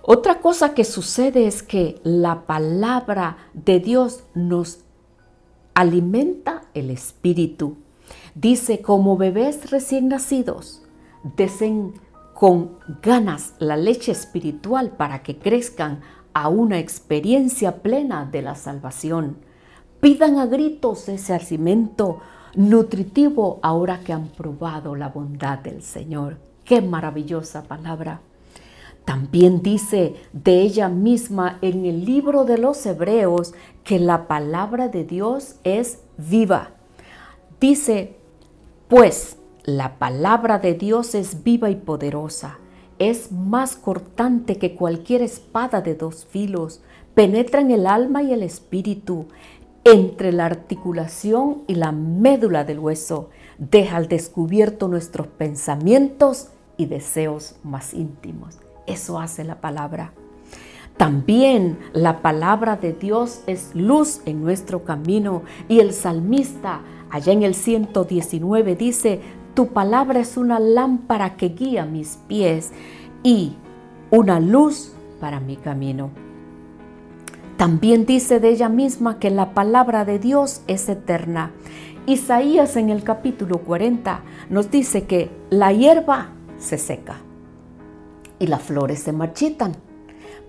Otra 0.04 0.40
cosa 0.40 0.74
que 0.74 0.86
sucede 0.86 1.48
es 1.48 1.64
que 1.64 2.00
la 2.06 2.44
palabra 2.44 3.36
de 3.54 3.82
Dios 3.82 4.24
nos 4.34 4.86
alimenta 5.78 6.64
el 6.74 6.90
espíritu. 6.90 7.78
Dice, 8.34 8.82
como 8.82 9.16
bebés 9.16 9.70
recién 9.70 10.08
nacidos, 10.08 10.82
desen 11.36 11.94
con 12.34 12.80
ganas 13.04 13.54
la 13.60 13.78
leche 13.78 14.12
espiritual 14.12 14.90
para 14.90 15.22
que 15.22 15.38
crezcan 15.38 16.02
a 16.34 16.50
una 16.50 16.80
experiencia 16.80 17.84
plena 17.84 18.26
de 18.26 18.42
la 18.42 18.56
salvación. 18.56 19.38
Pidan 20.02 20.40
a 20.40 20.48
gritos 20.48 21.10
ese 21.10 21.36
alimento 21.36 22.22
nutritivo 22.56 23.60
ahora 23.62 24.00
que 24.00 24.14
han 24.14 24.30
probado 24.30 24.96
la 24.96 25.10
bondad 25.10 25.60
del 25.60 25.84
Señor. 25.84 26.40
Qué 26.66 26.82
maravillosa 26.82 27.62
palabra. 27.62 28.22
También 29.08 29.62
dice 29.62 30.16
de 30.34 30.60
ella 30.60 30.90
misma 30.90 31.60
en 31.62 31.86
el 31.86 32.04
libro 32.04 32.44
de 32.44 32.58
los 32.58 32.86
Hebreos 32.86 33.54
que 33.86 34.00
la 34.00 34.28
palabra 34.28 34.90
de 34.90 35.06
Dios 35.06 35.56
es 35.64 36.00
viva. 36.18 36.72
Dice, 37.62 38.18
pues 38.90 39.38
la 39.64 39.98
palabra 39.98 40.60
de 40.60 40.74
Dios 40.74 41.16
es 41.16 41.42
viva 41.46 41.70
y 41.70 41.76
poderosa, 41.76 42.60
es 43.00 43.32
más 43.32 43.78
cortante 43.78 44.58
que 44.58 44.76
cualquier 44.76 45.22
espada 45.22 45.80
de 45.80 45.96
dos 45.96 46.26
filos, 46.26 46.82
penetra 47.16 47.62
en 47.62 47.72
el 47.72 47.88
alma 47.88 48.24
y 48.24 48.34
el 48.34 48.44
espíritu, 48.44 49.28
entre 49.86 50.34
la 50.34 50.48
articulación 50.48 51.64
y 51.68 51.76
la 51.76 51.94
médula 51.94 52.66
del 52.66 52.80
hueso, 52.80 53.30
deja 53.58 53.96
al 53.96 54.10
descubierto 54.10 54.90
nuestros 54.90 55.28
pensamientos 55.28 56.50
y 56.76 56.88
deseos 56.88 57.56
más 57.64 57.94
íntimos. 57.94 58.67
Eso 58.88 59.20
hace 59.20 59.44
la 59.44 59.62
palabra. 59.62 60.14
También 60.98 61.78
la 61.94 62.22
palabra 62.22 62.76
de 62.76 62.94
Dios 62.94 63.42
es 63.46 63.76
luz 63.76 64.22
en 64.26 64.42
nuestro 64.42 64.84
camino 64.84 65.44
y 65.68 65.80
el 65.80 65.94
salmista 65.94 66.82
allá 67.12 67.34
en 67.34 67.44
el 67.44 67.54
119 67.54 68.76
dice, 68.76 69.22
tu 69.54 69.68
palabra 69.68 70.20
es 70.20 70.38
una 70.38 70.60
lámpara 70.60 71.36
que 71.36 71.50
guía 71.50 71.86
mis 71.86 72.18
pies 72.28 72.72
y 73.22 73.54
una 74.10 74.40
luz 74.40 74.94
para 75.20 75.40
mi 75.40 75.56
camino. 75.58 76.10
También 77.58 78.06
dice 78.06 78.40
de 78.40 78.50
ella 78.50 78.70
misma 78.70 79.20
que 79.20 79.30
la 79.30 79.54
palabra 79.54 80.04
de 80.06 80.18
Dios 80.18 80.62
es 80.68 80.90
eterna. 80.90 81.52
Isaías 82.08 82.76
en 82.76 82.90
el 82.90 83.04
capítulo 83.04 83.60
40 83.60 84.22
nos 84.50 84.72
dice 84.72 85.06
que 85.06 85.30
la 85.50 85.74
hierba 85.74 86.30
se 86.58 86.78
seca 86.78 87.18
y 88.40 88.48
las 88.48 88.62
flores 88.62 89.04
se 89.04 89.12
marchitan, 89.12 89.76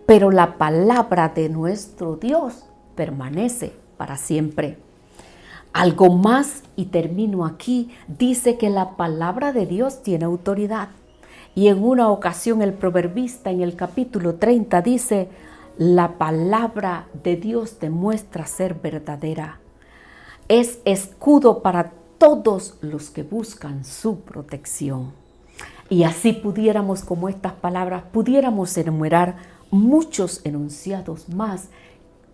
pero 0.07 0.31
la 0.31 0.59
palabra 0.59 1.29
de 1.29 1.49
nuestro 1.49 2.17
Dios 2.17 2.65
permanece 2.95 3.73
para 3.97 4.17
siempre. 4.17 4.79
Algo 5.73 6.17
más, 6.17 6.63
y 6.77 6.87
termino 6.87 7.45
aquí, 7.45 7.91
dice 8.07 8.57
que 8.57 8.71
la 8.71 8.97
palabra 8.97 9.53
de 9.53 9.67
Dios 9.67 10.03
tiene 10.03 10.25
autoridad. 10.25 10.89
Y 11.55 11.69
en 11.69 11.83
una 11.83 12.09
ocasión 12.09 12.63
el 12.63 12.73
proverbista 12.73 13.51
en 13.51 13.61
el 13.61 13.77
capítulo 13.77 14.37
30 14.37 14.81
dice, 14.83 15.29
la 15.77 16.19
palabra 16.19 17.07
de 17.23 17.37
Dios 17.37 17.79
demuestra 17.79 18.47
ser 18.47 18.75
verdadera. 18.75 19.61
Es 20.49 20.81
escudo 20.85 21.63
para 21.63 21.93
todos 22.19 22.79
los 22.81 23.11
que 23.11 23.23
buscan 23.23 23.85
su 23.85 24.21
protección. 24.21 25.18
Y 25.91 26.05
así 26.05 26.33
pudiéramos, 26.33 27.03
como 27.03 27.29
estas 27.29 27.55
palabras, 27.55 28.05
pudiéramos 28.13 28.77
enumerar 28.77 29.37
muchos 29.71 30.41
enunciados 30.45 31.29
más 31.29 31.69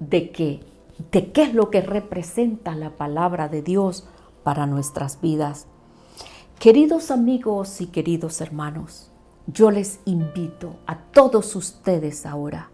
de 0.01 0.31
que 0.31 0.75
de 1.11 1.33
qué 1.33 1.43
es 1.43 1.55
lo 1.55 1.71
que 1.71 1.81
representa 1.81 2.75
la 2.75 2.91
palabra 2.91 3.49
de 3.49 3.63
Dios 3.63 4.07
para 4.43 4.67
nuestras 4.67 5.21
vidas. 5.21 5.67
Queridos 6.59 7.11
amigos 7.11 7.81
y 7.81 7.87
queridos 7.87 8.41
hermanos, 8.41 9.11
yo 9.47 9.71
les 9.71 10.01
invito 10.05 10.77
a 10.87 10.97
todos 10.97 11.57
ustedes 11.57 12.27
ahora 12.27 12.71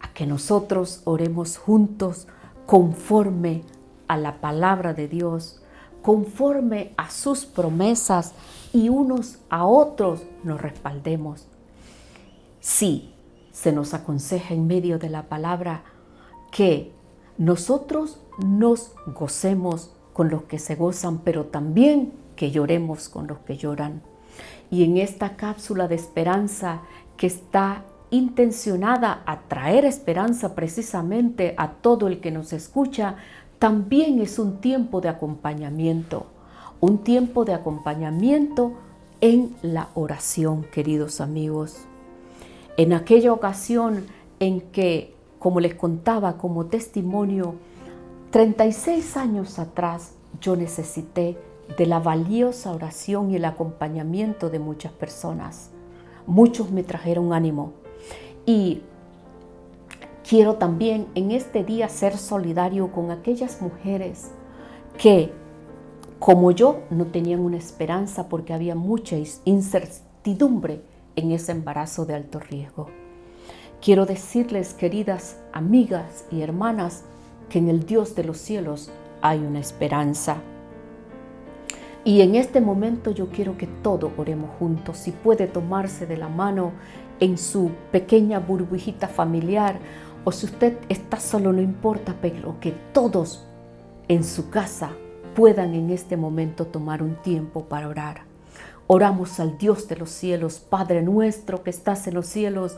a 0.00 0.12
que 0.12 0.26
nosotros 0.26 1.02
oremos 1.04 1.58
juntos 1.58 2.26
conforme 2.64 3.62
a 4.08 4.16
la 4.16 4.40
palabra 4.40 4.94
de 4.94 5.08
Dios, 5.08 5.60
conforme 6.06 6.92
a 6.96 7.10
sus 7.10 7.46
promesas 7.46 8.32
y 8.72 8.90
unos 8.90 9.38
a 9.50 9.66
otros 9.66 10.22
nos 10.44 10.60
respaldemos. 10.60 11.48
Sí, 12.60 13.12
se 13.50 13.72
nos 13.72 13.92
aconseja 13.92 14.54
en 14.54 14.68
medio 14.68 15.00
de 15.00 15.10
la 15.10 15.24
palabra 15.24 15.82
que 16.52 16.92
nosotros 17.38 18.20
nos 18.38 18.92
gocemos 19.18 19.90
con 20.12 20.30
los 20.30 20.44
que 20.44 20.60
se 20.60 20.76
gozan, 20.76 21.18
pero 21.24 21.46
también 21.46 22.12
que 22.36 22.52
lloremos 22.52 23.08
con 23.08 23.26
los 23.26 23.38
que 23.38 23.56
lloran. 23.56 24.00
Y 24.70 24.84
en 24.84 24.98
esta 24.98 25.34
cápsula 25.34 25.88
de 25.88 25.96
esperanza 25.96 26.82
que 27.16 27.26
está 27.26 27.82
intencionada 28.10 29.24
a 29.26 29.40
traer 29.48 29.84
esperanza 29.84 30.54
precisamente 30.54 31.56
a 31.56 31.72
todo 31.72 32.06
el 32.06 32.20
que 32.20 32.30
nos 32.30 32.52
escucha, 32.52 33.16
también 33.58 34.20
es 34.20 34.38
un 34.38 34.58
tiempo 34.58 35.00
de 35.00 35.08
acompañamiento, 35.08 36.26
un 36.80 36.98
tiempo 36.98 37.44
de 37.44 37.54
acompañamiento 37.54 38.72
en 39.20 39.56
la 39.62 39.88
oración, 39.94 40.64
queridos 40.72 41.20
amigos. 41.20 41.76
En 42.76 42.92
aquella 42.92 43.32
ocasión 43.32 44.06
en 44.40 44.60
que, 44.60 45.14
como 45.38 45.60
les 45.60 45.74
contaba 45.74 46.36
como 46.36 46.66
testimonio, 46.66 47.54
36 48.30 49.16
años 49.16 49.58
atrás 49.58 50.12
yo 50.40 50.56
necesité 50.56 51.38
de 51.78 51.86
la 51.86 51.98
valiosa 51.98 52.72
oración 52.72 53.30
y 53.30 53.36
el 53.36 53.44
acompañamiento 53.46 54.50
de 54.50 54.58
muchas 54.58 54.92
personas. 54.92 55.70
Muchos 56.26 56.70
me 56.70 56.82
trajeron 56.82 57.32
ánimo, 57.32 57.72
y 58.46 58.82
quiero 60.28 60.54
también 60.54 61.06
en 61.14 61.30
este 61.30 61.62
día 61.62 61.88
ser 61.88 62.16
solidario 62.16 62.90
con 62.90 63.10
aquellas 63.10 63.62
mujeres 63.62 64.32
que, 64.98 65.30
como 66.18 66.50
yo, 66.50 66.80
no 66.90 67.06
tenían 67.06 67.40
una 67.40 67.58
esperanza 67.58 68.28
porque 68.28 68.52
había 68.52 68.74
mucha 68.74 69.16
incertidumbre 69.44 70.82
en 71.14 71.30
ese 71.30 71.52
embarazo 71.52 72.06
de 72.06 72.14
alto 72.14 72.40
riesgo. 72.40 72.88
Quiero 73.80 74.04
decirles, 74.04 74.74
queridas 74.74 75.38
amigas 75.52 76.24
y 76.30 76.40
hermanas, 76.40 77.04
que 77.48 77.58
en 77.58 77.68
el 77.68 77.86
Dios 77.86 78.16
de 78.16 78.24
los 78.24 78.38
cielos 78.38 78.90
hay 79.22 79.38
una 79.38 79.60
esperanza. 79.60 80.38
Y 82.04 82.22
en 82.22 82.34
este 82.34 82.60
momento 82.60 83.10
yo 83.10 83.28
quiero 83.28 83.56
que 83.56 83.66
todos 83.66 84.10
oremos 84.16 84.50
juntos. 84.58 84.96
Si 84.96 85.12
puede 85.12 85.46
tomarse 85.46 86.06
de 86.06 86.16
la 86.16 86.28
mano 86.28 86.72
en 87.20 87.38
su 87.38 87.70
pequeña 87.90 88.38
burbujita 88.38 89.08
familiar 89.08 89.78
o 90.28 90.32
si 90.32 90.46
usted 90.46 90.76
está 90.88 91.20
solo, 91.20 91.52
no 91.52 91.62
importa, 91.62 92.16
pero 92.20 92.58
que 92.58 92.72
todos 92.92 93.46
en 94.08 94.24
su 94.24 94.50
casa 94.50 94.90
puedan 95.36 95.72
en 95.72 95.90
este 95.90 96.16
momento 96.16 96.66
tomar 96.66 97.00
un 97.00 97.14
tiempo 97.22 97.66
para 97.66 97.86
orar. 97.86 98.22
Oramos 98.88 99.38
al 99.38 99.56
Dios 99.56 99.86
de 99.86 99.94
los 99.94 100.10
cielos, 100.10 100.58
Padre 100.58 101.02
nuestro 101.02 101.62
que 101.62 101.70
estás 101.70 102.08
en 102.08 102.14
los 102.14 102.26
cielos. 102.26 102.76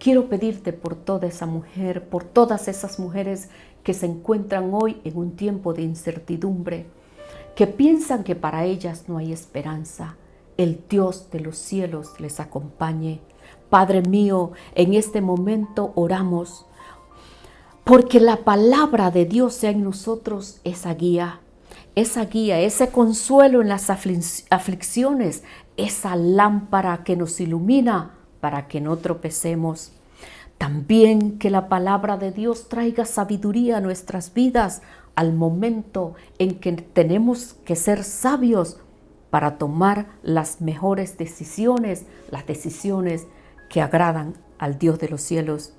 Quiero 0.00 0.28
pedirte 0.28 0.72
por 0.72 0.96
toda 0.96 1.28
esa 1.28 1.46
mujer, 1.46 2.08
por 2.08 2.24
todas 2.24 2.66
esas 2.66 2.98
mujeres 2.98 3.50
que 3.84 3.94
se 3.94 4.06
encuentran 4.06 4.70
hoy 4.74 5.00
en 5.04 5.16
un 5.16 5.36
tiempo 5.36 5.72
de 5.72 5.82
incertidumbre, 5.82 6.86
que 7.54 7.68
piensan 7.68 8.24
que 8.24 8.34
para 8.34 8.64
ellas 8.64 9.04
no 9.06 9.18
hay 9.18 9.32
esperanza. 9.32 10.16
El 10.56 10.82
Dios 10.88 11.30
de 11.30 11.38
los 11.38 11.56
cielos 11.56 12.18
les 12.18 12.40
acompañe 12.40 13.20
Padre 13.70 14.02
mío, 14.02 14.50
en 14.74 14.94
este 14.94 15.20
momento 15.20 15.92
oramos 15.94 16.66
porque 17.90 18.20
la 18.20 18.44
palabra 18.44 19.10
de 19.10 19.24
Dios 19.24 19.52
sea 19.52 19.70
en 19.70 19.82
nosotros 19.82 20.60
esa 20.62 20.94
guía, 20.94 21.40
esa 21.96 22.24
guía, 22.26 22.60
ese 22.60 22.90
consuelo 22.90 23.62
en 23.62 23.68
las 23.68 23.90
aflicciones, 23.90 25.42
esa 25.76 26.14
lámpara 26.14 27.02
que 27.02 27.16
nos 27.16 27.40
ilumina 27.40 28.12
para 28.38 28.68
que 28.68 28.80
no 28.80 28.96
tropecemos. 28.98 29.90
También 30.56 31.40
que 31.40 31.50
la 31.50 31.68
palabra 31.68 32.16
de 32.16 32.30
Dios 32.30 32.68
traiga 32.68 33.04
sabiduría 33.06 33.78
a 33.78 33.80
nuestras 33.80 34.34
vidas 34.34 34.82
al 35.16 35.34
momento 35.34 36.14
en 36.38 36.60
que 36.60 36.70
tenemos 36.70 37.54
que 37.64 37.74
ser 37.74 38.04
sabios 38.04 38.78
para 39.30 39.58
tomar 39.58 40.06
las 40.22 40.60
mejores 40.60 41.18
decisiones, 41.18 42.06
las 42.30 42.46
decisiones 42.46 43.26
que 43.68 43.80
agradan 43.80 44.34
al 44.60 44.78
Dios 44.78 45.00
de 45.00 45.08
los 45.08 45.22
cielos. 45.22 45.72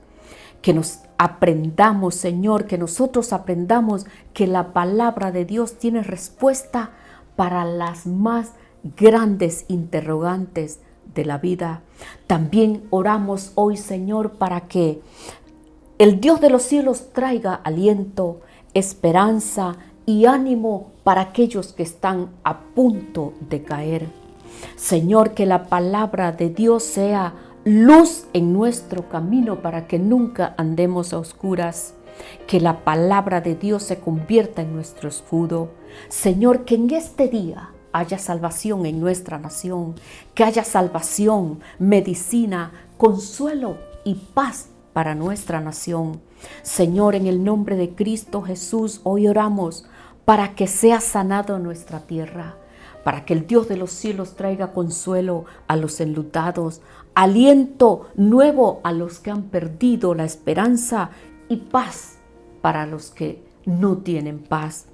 Que 0.62 0.74
nos 0.74 1.00
aprendamos, 1.22 2.16
Señor, 2.16 2.66
que 2.66 2.80
nosotros 2.80 3.32
aprendamos 3.32 4.08
que 4.34 4.48
la 4.48 4.74
palabra 4.74 5.32
de 5.32 5.46
Dios 5.46 5.76
tiene 5.78 6.02
respuesta 6.02 6.94
para 7.36 7.64
las 7.64 8.08
más 8.08 8.54
grandes 8.98 9.66
interrogantes 9.68 10.80
de 11.14 11.24
la 11.26 11.38
vida. 11.38 11.84
También 12.26 12.88
oramos 12.90 13.52
hoy, 13.54 13.78
Señor, 13.78 14.40
para 14.40 14.62
que 14.62 15.04
el 16.00 16.20
Dios 16.20 16.42
de 16.42 16.50
los 16.50 16.64
cielos 16.64 17.14
traiga 17.14 17.54
aliento, 17.54 18.40
esperanza 18.74 19.76
y 20.08 20.26
ánimo 20.26 20.92
para 21.04 21.22
aquellos 21.22 21.72
que 21.72 21.84
están 21.84 22.32
a 22.44 22.62
punto 22.62 23.34
de 23.48 23.62
caer. 23.62 24.10
Señor, 24.76 25.36
que 25.36 25.46
la 25.46 25.66
palabra 25.66 26.32
de 26.32 26.50
Dios 26.50 26.82
sea 26.82 27.36
luz 27.64 28.26
en 28.34 28.54
nuestro 28.54 29.08
camino 29.10 29.62
para 29.62 29.88
que 29.88 30.00
nunca 30.00 30.56
andemos 30.58 31.14
a 31.14 31.20
oscuras. 31.20 31.94
Que 32.48 32.60
la 32.60 32.84
palabra 32.84 33.42
de 33.42 33.56
Dios 33.56 33.84
se 33.84 34.00
convierta 34.00 34.62
en 34.62 34.74
nuestro 34.74 35.10
escudo. 35.10 35.72
Señor, 36.10 36.66
que 36.66 36.76
en 36.76 36.90
este 36.92 37.28
día 37.28 37.72
haya 37.94 38.18
salvación 38.18 38.86
en 38.86 39.00
nuestra 39.00 39.38
nación, 39.38 39.96
que 40.34 40.44
haya 40.44 40.64
salvación, 40.64 41.60
medicina, 41.80 42.72
consuelo 42.98 43.78
y 44.04 44.16
paz 44.16 44.70
para 44.94 45.16
nuestra 45.16 45.62
nación. 45.62 46.22
Señor, 46.64 47.16
en 47.16 47.28
el 47.28 47.44
nombre 47.44 47.76
de 47.76 47.96
Cristo 47.96 48.42
Jesús, 48.42 49.02
hoy 49.04 49.28
oramos 49.28 49.86
para 50.26 50.56
que 50.56 50.68
sea 50.68 51.02
sanado 51.02 51.60
nuestra 51.60 52.02
tierra, 52.02 52.56
para 53.04 53.26
que 53.26 53.34
el 53.34 53.48
Dios 53.48 53.68
de 53.68 53.78
los 53.78 53.92
cielos 53.92 54.36
traiga 54.36 54.74
consuelo 54.74 55.46
a 55.68 55.76
los 55.76 56.00
enlutados, 56.00 56.82
aliento 57.16 58.08
nuevo 58.16 58.80
a 58.84 58.92
los 58.92 59.20
que 59.20 59.32
han 59.32 59.44
perdido 59.44 60.14
la 60.14 60.26
esperanza 60.26 61.10
y 61.50 61.58
paz 61.58 62.18
para 62.62 62.86
los 62.86 63.10
que 63.10 63.44
no 63.66 63.98
tienen 63.98 64.40
paz. 64.40 64.86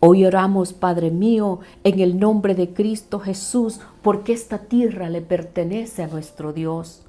Hoy 0.00 0.24
oramos, 0.24 0.72
Padre 0.72 1.10
mío, 1.10 1.60
en 1.84 2.00
el 2.00 2.18
nombre 2.18 2.54
de 2.54 2.72
Cristo 2.72 3.20
Jesús, 3.20 3.80
porque 4.02 4.32
esta 4.32 4.58
tierra 4.58 5.08
le 5.08 5.20
pertenece 5.20 6.02
a 6.02 6.08
nuestro 6.08 6.52
Dios. 6.52 7.02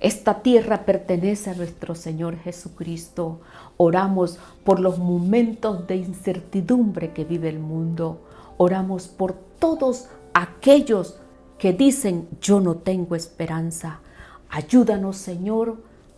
Esta 0.00 0.42
tierra 0.42 0.86
pertenece 0.86 1.50
a 1.50 1.54
nuestro 1.54 1.94
Señor 1.94 2.38
Jesucristo. 2.38 3.40
Oramos 3.76 4.38
por 4.64 4.80
los 4.80 4.98
momentos 4.98 5.86
de 5.86 5.96
incertidumbre 5.96 7.12
que 7.12 7.26
vive 7.26 7.50
el 7.50 7.58
mundo. 7.58 8.22
Oramos 8.56 9.08
por 9.08 9.49
todos 9.60 10.08
aquellos 10.34 11.16
que 11.58 11.72
dicen, 11.72 12.28
yo 12.40 12.58
no 12.58 12.76
tengo 12.76 13.14
esperanza. 13.14 14.00
Ayúdanos, 14.48 15.16
Señor, 15.16 15.76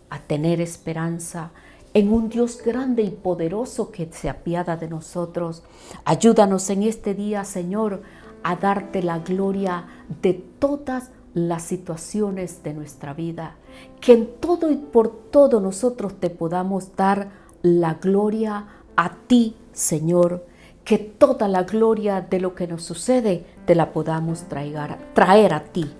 a 0.09 0.19
tener 0.19 0.61
esperanza 0.61 1.51
en 1.93 2.11
un 2.11 2.29
Dios 2.29 2.61
grande 2.63 3.03
y 3.03 3.11
poderoso 3.11 3.91
que 3.91 4.09
se 4.11 4.29
apiada 4.29 4.77
de 4.77 4.87
nosotros. 4.87 5.63
Ayúdanos 6.05 6.69
en 6.69 6.83
este 6.83 7.13
día, 7.13 7.43
Señor, 7.43 8.01
a 8.41 8.55
darte 8.55 9.03
la 9.03 9.19
gloria 9.19 9.85
de 10.21 10.33
todas 10.33 11.11
las 11.33 11.63
situaciones 11.63 12.63
de 12.63 12.73
nuestra 12.73 13.13
vida. 13.13 13.55
Que 13.99 14.13
en 14.13 14.29
todo 14.39 14.71
y 14.71 14.75
por 14.75 15.09
todo 15.29 15.59
nosotros 15.59 16.19
te 16.19 16.29
podamos 16.29 16.95
dar 16.95 17.31
la 17.61 17.95
gloria 17.95 18.67
a 18.95 19.15
ti, 19.27 19.55
Señor. 19.71 20.45
Que 20.83 20.97
toda 20.97 21.47
la 21.47 21.63
gloria 21.63 22.21
de 22.21 22.39
lo 22.39 22.55
que 22.55 22.67
nos 22.67 22.83
sucede 22.83 23.45
te 23.65 23.75
la 23.75 23.91
podamos 23.93 24.43
traer, 24.43 24.97
traer 25.13 25.53
a 25.53 25.63
ti. 25.63 25.91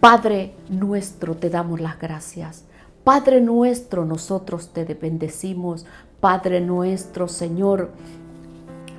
Padre 0.00 0.54
nuestro, 0.68 1.36
te 1.36 1.50
damos 1.50 1.80
las 1.80 1.98
gracias. 1.98 2.64
Padre 3.04 3.40
nuestro, 3.40 4.04
nosotros 4.04 4.70
te 4.72 4.84
bendecimos. 4.84 5.86
Padre 6.20 6.60
nuestro, 6.60 7.28
Señor, 7.28 7.90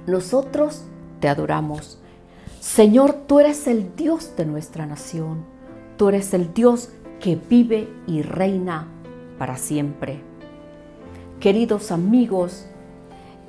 nosotros 0.07 0.83
te 1.19 1.27
adoramos. 1.27 1.99
Señor, 2.59 3.13
tú 3.27 3.39
eres 3.39 3.67
el 3.67 3.95
Dios 3.95 4.35
de 4.35 4.45
nuestra 4.45 4.85
nación. 4.85 5.45
Tú 5.97 6.09
eres 6.09 6.33
el 6.33 6.53
Dios 6.53 6.89
que 7.19 7.35
vive 7.35 7.87
y 8.07 8.21
reina 8.21 8.87
para 9.37 9.57
siempre. 9.57 10.21
Queridos 11.39 11.91
amigos, 11.91 12.65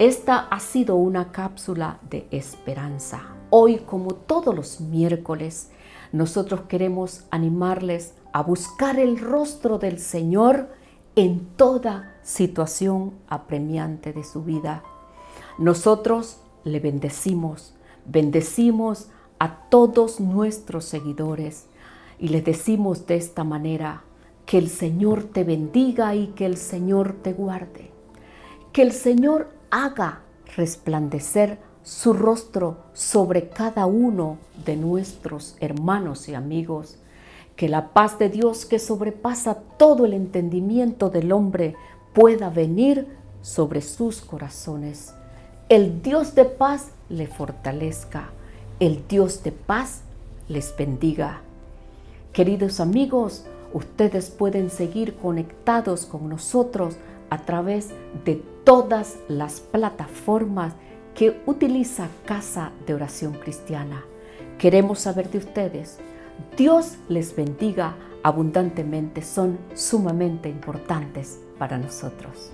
esta 0.00 0.38
ha 0.38 0.60
sido 0.60 0.96
una 0.96 1.30
cápsula 1.30 1.98
de 2.08 2.26
esperanza. 2.30 3.20
Hoy, 3.50 3.80
como 3.80 4.14
todos 4.14 4.54
los 4.54 4.80
miércoles, 4.80 5.68
nosotros 6.10 6.62
queremos 6.68 7.24
animarles 7.30 8.14
a 8.32 8.42
buscar 8.42 8.98
el 8.98 9.18
rostro 9.18 9.78
del 9.78 9.98
Señor 9.98 10.70
en 11.16 11.44
toda 11.54 12.16
situación 12.22 13.12
apremiante 13.28 14.14
de 14.14 14.24
su 14.24 14.42
vida. 14.42 14.82
Nosotros 15.58 16.38
le 16.64 16.80
bendecimos, 16.80 17.74
bendecimos 18.06 19.08
a 19.38 19.68
todos 19.68 20.18
nuestros 20.18 20.86
seguidores 20.86 21.66
y 22.18 22.28
les 22.28 22.42
decimos 22.46 23.06
de 23.06 23.16
esta 23.16 23.44
manera, 23.44 24.04
que 24.46 24.56
el 24.56 24.70
Señor 24.70 25.24
te 25.24 25.44
bendiga 25.44 26.14
y 26.14 26.28
que 26.28 26.46
el 26.46 26.56
Señor 26.56 27.16
te 27.22 27.34
guarde. 27.34 27.90
Que 28.72 28.80
el 28.80 28.92
Señor 28.92 29.59
haga 29.70 30.20
resplandecer 30.56 31.58
su 31.82 32.12
rostro 32.12 32.78
sobre 32.92 33.48
cada 33.48 33.86
uno 33.86 34.38
de 34.64 34.76
nuestros 34.76 35.56
hermanos 35.60 36.28
y 36.28 36.34
amigos 36.34 36.98
que 37.56 37.68
la 37.68 37.88
paz 37.88 38.18
de 38.18 38.30
Dios 38.30 38.64
que 38.64 38.78
sobrepasa 38.78 39.58
todo 39.76 40.06
el 40.06 40.14
entendimiento 40.14 41.10
del 41.10 41.30
hombre 41.30 41.76
pueda 42.14 42.48
venir 42.48 43.06
sobre 43.42 43.82
sus 43.82 44.22
corazones. 44.22 45.14
El 45.68 46.00
Dios 46.02 46.34
de 46.34 46.46
paz 46.46 46.92
le 47.10 47.26
fortalezca, 47.26 48.30
el 48.78 49.06
Dios 49.08 49.42
de 49.42 49.52
paz 49.52 50.00
les 50.48 50.74
bendiga. 50.74 51.42
Queridos 52.32 52.80
amigos, 52.80 53.44
ustedes 53.74 54.30
pueden 54.30 54.70
seguir 54.70 55.16
conectados 55.16 56.06
con 56.06 56.28
nosotros 56.28 56.96
a 57.28 57.44
través 57.44 57.90
de 58.24 58.42
todas 58.70 59.18
las 59.26 59.58
plataformas 59.58 60.74
que 61.16 61.42
utiliza 61.46 62.06
Casa 62.24 62.70
de 62.86 62.94
Oración 62.94 63.32
Cristiana. 63.32 64.04
Queremos 64.60 65.00
saber 65.00 65.28
de 65.28 65.38
ustedes 65.38 65.98
Dios 66.56 66.94
les 67.08 67.34
bendiga 67.34 67.96
abundantemente, 68.22 69.22
son 69.22 69.58
sumamente 69.74 70.48
importantes 70.48 71.40
para 71.58 71.78
nosotros. 71.78 72.52